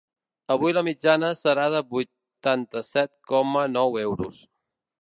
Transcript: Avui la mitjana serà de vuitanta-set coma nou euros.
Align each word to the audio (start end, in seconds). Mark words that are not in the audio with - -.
Avui 0.53 0.71
la 0.77 0.83
mitjana 0.87 1.29
serà 1.41 1.65
de 1.75 1.83
vuitanta-set 1.93 3.09
coma 3.35 3.71
nou 3.79 4.03
euros. 4.09 4.43